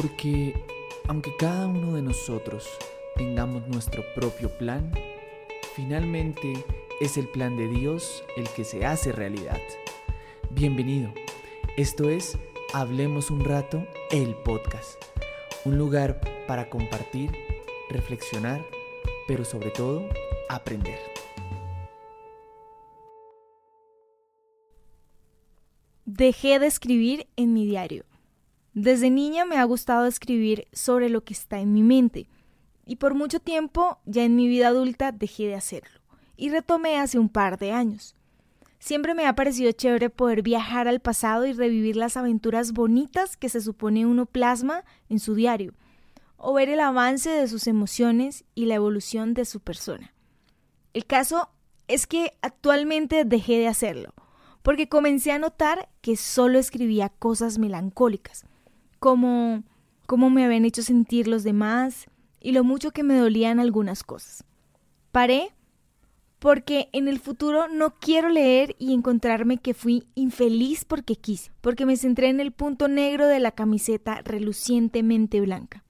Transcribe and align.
Porque 0.00 0.54
aunque 1.08 1.34
cada 1.34 1.66
uno 1.66 1.94
de 1.94 2.02
nosotros 2.02 2.68
tengamos 3.16 3.66
nuestro 3.66 4.04
propio 4.14 4.48
plan, 4.56 4.92
finalmente 5.74 6.64
es 7.00 7.16
el 7.16 7.26
plan 7.26 7.56
de 7.56 7.66
Dios 7.66 8.22
el 8.36 8.48
que 8.50 8.62
se 8.62 8.86
hace 8.86 9.10
realidad. 9.10 9.60
Bienvenido. 10.50 11.12
Esto 11.76 12.10
es 12.10 12.38
Hablemos 12.72 13.32
un 13.32 13.44
rato, 13.44 13.84
el 14.12 14.36
podcast. 14.36 15.02
Un 15.64 15.78
lugar 15.78 16.20
para 16.46 16.70
compartir, 16.70 17.32
reflexionar, 17.90 18.64
pero 19.26 19.44
sobre 19.44 19.70
todo 19.70 20.08
aprender. 20.48 21.00
Dejé 26.04 26.60
de 26.60 26.68
escribir 26.68 27.26
en 27.34 27.52
mi 27.52 27.66
diario. 27.66 28.07
Desde 28.80 29.10
niña 29.10 29.44
me 29.44 29.56
ha 29.56 29.64
gustado 29.64 30.06
escribir 30.06 30.68
sobre 30.72 31.08
lo 31.08 31.24
que 31.24 31.34
está 31.34 31.58
en 31.58 31.72
mi 31.72 31.82
mente 31.82 32.28
y 32.86 32.94
por 32.94 33.14
mucho 33.14 33.40
tiempo 33.40 33.98
ya 34.06 34.22
en 34.22 34.36
mi 34.36 34.46
vida 34.46 34.68
adulta 34.68 35.10
dejé 35.10 35.48
de 35.48 35.56
hacerlo 35.56 35.98
y 36.36 36.50
retomé 36.50 36.96
hace 36.96 37.18
un 37.18 37.28
par 37.28 37.58
de 37.58 37.72
años. 37.72 38.14
Siempre 38.78 39.14
me 39.14 39.26
ha 39.26 39.34
parecido 39.34 39.72
chévere 39.72 40.10
poder 40.10 40.42
viajar 40.42 40.86
al 40.86 41.00
pasado 41.00 41.44
y 41.44 41.54
revivir 41.54 41.96
las 41.96 42.16
aventuras 42.16 42.70
bonitas 42.70 43.36
que 43.36 43.48
se 43.48 43.60
supone 43.60 44.06
uno 44.06 44.26
plasma 44.26 44.84
en 45.08 45.18
su 45.18 45.34
diario, 45.34 45.74
o 46.36 46.52
ver 46.52 46.68
el 46.68 46.78
avance 46.78 47.30
de 47.30 47.48
sus 47.48 47.66
emociones 47.66 48.44
y 48.54 48.66
la 48.66 48.76
evolución 48.76 49.34
de 49.34 49.44
su 49.44 49.58
persona. 49.58 50.14
El 50.94 51.04
caso 51.04 51.50
es 51.88 52.06
que 52.06 52.34
actualmente 52.42 53.24
dejé 53.24 53.58
de 53.58 53.66
hacerlo, 53.66 54.14
porque 54.62 54.88
comencé 54.88 55.32
a 55.32 55.40
notar 55.40 55.88
que 56.00 56.14
solo 56.14 56.60
escribía 56.60 57.08
cosas 57.08 57.58
melancólicas, 57.58 58.44
como 58.98 59.64
cómo 60.06 60.30
me 60.30 60.44
habían 60.44 60.64
hecho 60.64 60.82
sentir 60.82 61.28
los 61.28 61.44
demás 61.44 62.06
y 62.40 62.52
lo 62.52 62.64
mucho 62.64 62.92
que 62.92 63.02
me 63.02 63.16
dolían 63.16 63.60
algunas 63.60 64.02
cosas. 64.02 64.44
Paré 65.12 65.52
porque 66.38 66.88
en 66.92 67.08
el 67.08 67.18
futuro 67.18 67.68
no 67.68 67.94
quiero 67.98 68.28
leer 68.28 68.76
y 68.78 68.94
encontrarme 68.94 69.58
que 69.58 69.74
fui 69.74 70.04
infeliz 70.14 70.84
porque 70.84 71.16
quise, 71.16 71.50
porque 71.60 71.84
me 71.84 71.96
centré 71.96 72.28
en 72.28 72.40
el 72.40 72.52
punto 72.52 72.88
negro 72.88 73.26
de 73.26 73.40
la 73.40 73.50
camiseta 73.50 74.22
relucientemente 74.22 75.40
blanca. 75.40 75.84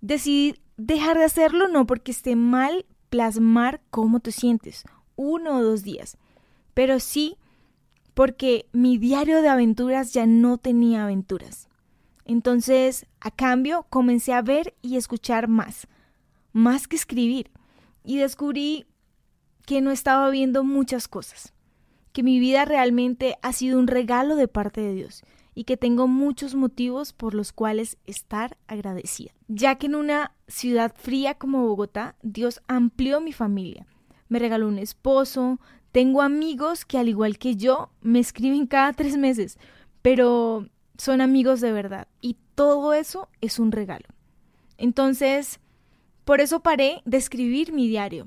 Decidí 0.00 0.54
dejar 0.76 1.18
de 1.18 1.24
hacerlo 1.24 1.68
no 1.68 1.86
porque 1.86 2.12
esté 2.12 2.36
mal 2.36 2.86
plasmar 3.10 3.80
cómo 3.90 4.20
te 4.20 4.30
sientes, 4.30 4.84
uno 5.16 5.56
o 5.56 5.62
dos 5.62 5.82
días, 5.82 6.16
pero 6.74 7.00
sí 7.00 7.36
porque 8.14 8.66
mi 8.72 8.98
diario 8.98 9.42
de 9.42 9.48
aventuras 9.48 10.12
ya 10.12 10.26
no 10.26 10.58
tenía 10.58 11.04
aventuras. 11.04 11.68
Entonces, 12.26 13.06
a 13.20 13.30
cambio, 13.30 13.86
comencé 13.88 14.32
a 14.32 14.42
ver 14.42 14.74
y 14.82 14.96
escuchar 14.96 15.46
más, 15.46 15.86
más 16.52 16.88
que 16.88 16.96
escribir, 16.96 17.50
y 18.02 18.18
descubrí 18.18 18.84
que 19.64 19.80
no 19.80 19.92
estaba 19.92 20.28
viendo 20.30 20.64
muchas 20.64 21.06
cosas, 21.06 21.54
que 22.12 22.24
mi 22.24 22.40
vida 22.40 22.64
realmente 22.64 23.36
ha 23.42 23.52
sido 23.52 23.78
un 23.78 23.86
regalo 23.86 24.34
de 24.34 24.48
parte 24.48 24.80
de 24.80 24.94
Dios 24.94 25.22
y 25.54 25.64
que 25.64 25.76
tengo 25.76 26.08
muchos 26.08 26.54
motivos 26.54 27.12
por 27.12 27.32
los 27.32 27.52
cuales 27.52 27.96
estar 28.06 28.58
agradecida, 28.66 29.32
ya 29.46 29.76
que 29.76 29.86
en 29.86 29.94
una 29.94 30.34
ciudad 30.48 30.94
fría 30.96 31.34
como 31.34 31.66
Bogotá, 31.66 32.16
Dios 32.22 32.60
amplió 32.66 33.20
mi 33.20 33.32
familia, 33.32 33.86
me 34.28 34.38
regaló 34.38 34.66
un 34.68 34.78
esposo, 34.78 35.60
tengo 35.92 36.22
amigos 36.22 36.84
que 36.84 36.98
al 36.98 37.08
igual 37.08 37.38
que 37.38 37.56
yo 37.56 37.90
me 38.02 38.18
escriben 38.18 38.66
cada 38.66 38.92
tres 38.92 39.16
meses, 39.16 39.58
pero 40.02 40.68
son 40.98 41.20
amigos 41.20 41.60
de 41.60 41.72
verdad 41.72 42.08
y 42.20 42.36
todo 42.54 42.94
eso 42.94 43.28
es 43.40 43.58
un 43.58 43.72
regalo. 43.72 44.06
Entonces, 44.78 45.60
por 46.24 46.40
eso 46.40 46.60
paré 46.60 47.02
de 47.04 47.16
escribir 47.16 47.72
mi 47.72 47.88
diario, 47.88 48.26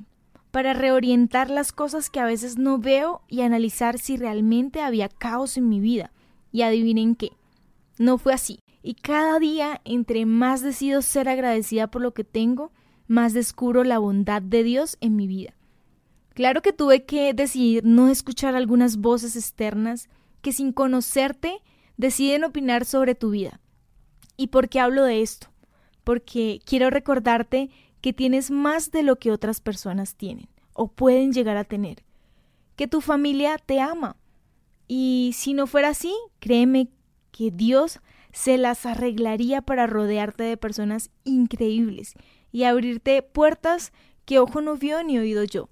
para 0.52 0.74
reorientar 0.74 1.50
las 1.50 1.72
cosas 1.72 2.10
que 2.10 2.20
a 2.20 2.26
veces 2.26 2.58
no 2.58 2.80
veo 2.80 3.22
y 3.28 3.42
analizar 3.42 4.00
si 4.00 4.18
realmente 4.18 4.82
había 4.82 5.10
caos 5.10 5.58
en 5.58 5.70
mi 5.70 5.80
vida. 5.80 6.12
Y 6.52 6.64
adivinen 6.64 7.16
qué, 7.16 7.32
no 7.98 8.18
fue 8.18 8.34
así. 8.34 8.60
Y 8.82 8.96
cada 8.96 9.38
día, 9.40 9.82
entre 9.86 10.26
más 10.26 10.62
decido 10.62 11.02
ser 11.02 11.30
agradecida 11.30 11.88
por 11.88 12.02
lo 12.02 12.14
que 12.14 12.24
tengo, 12.24 12.72
más 13.08 13.34
descubro 13.34 13.84
la 13.84 14.00
bondad 14.00 14.42
de 14.42 14.64
Dios 14.64 14.98
en 15.02 15.16
mi 15.16 15.28
vida. 15.28 15.54
Claro 16.34 16.62
que 16.62 16.74
tuve 16.74 17.06
que 17.06 17.34
decidir 17.34 17.84
no 17.84 18.08
escuchar 18.08 18.56
algunas 18.56 18.98
voces 18.98 19.36
externas 19.36 20.10
que 20.42 20.54
sin 20.54 20.72
conocerte 20.72 21.62
deciden 22.00 22.46
opinar 22.46 22.86
sobre 22.86 23.14
tu 23.14 23.32
vida. 23.32 23.60
¿Y 24.38 24.48
por 24.48 24.70
qué 24.70 24.80
hablo 24.80 25.04
de 25.04 25.22
esto? 25.22 25.48
Porque 26.06 26.62
quiero 26.66 26.90
recordarte 26.90 27.70
que 28.00 28.14
tienes 28.14 28.52
más 28.52 28.92
de 28.92 29.04
lo 29.04 29.18
que 29.18 29.34
otras 29.34 29.60
personas 29.60 30.16
tienen 30.16 30.48
o 30.72 30.88
pueden 30.88 31.34
llegar 31.34 31.58
a 31.58 31.66
tener, 31.66 32.06
que 32.78 32.88
tu 32.88 33.02
familia 33.02 33.58
te 33.58 33.82
ama. 33.82 34.16
Y 34.88 35.32
si 35.36 35.54
no 35.54 35.68
fuera 35.68 35.90
así, 35.90 36.16
créeme 36.40 36.88
que 37.32 37.52
Dios 37.52 38.00
se 38.32 38.58
las 38.58 38.86
arreglaría 38.86 39.62
para 39.62 39.86
rodearte 39.86 40.44
de 40.44 40.56
personas 40.56 41.12
increíbles 41.26 42.14
y 42.54 42.64
abrirte 42.64 43.22
puertas 43.24 43.92
que 44.24 44.40
ojo 44.40 44.62
no 44.62 44.78
vio 44.78 45.04
ni 45.04 45.20
oído 45.20 45.44
yo, 45.44 45.68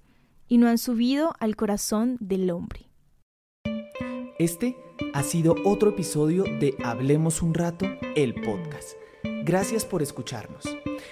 y 0.46 0.58
no 0.58 0.68
han 0.68 0.76
subido 0.76 1.32
al 1.40 1.56
corazón 1.56 2.18
del 2.20 2.50
hombre. 2.50 2.87
Este 4.38 4.78
ha 5.14 5.24
sido 5.24 5.56
otro 5.64 5.90
episodio 5.90 6.44
de 6.44 6.76
Hablemos 6.84 7.42
un 7.42 7.54
rato, 7.54 7.86
el 8.14 8.34
podcast. 8.34 8.92
Gracias 9.44 9.84
por 9.84 10.00
escucharnos. 10.00 10.64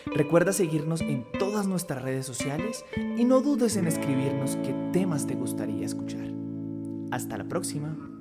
Recuerda 0.06 0.52
seguirnos 0.52 1.00
en 1.00 1.26
todas 1.36 1.66
nuestras 1.66 2.02
redes 2.02 2.24
sociales 2.24 2.84
y 2.96 3.24
no 3.24 3.40
dudes 3.40 3.76
en 3.76 3.88
escribirnos 3.88 4.54
qué 4.56 4.72
temas 4.92 5.26
te 5.26 5.34
gustaría 5.34 5.84
escuchar. 5.84 6.28
Hasta 7.10 7.36
la 7.36 7.48
próxima. 7.48 8.15